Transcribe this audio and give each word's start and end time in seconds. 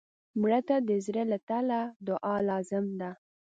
مړه 0.41 0.59
ته 0.67 0.75
د 0.87 0.91
زړه 1.05 1.23
له 1.31 1.37
تله 1.49 1.79
دعا 2.07 2.35
لازم 2.49 2.85
ده 3.01 3.11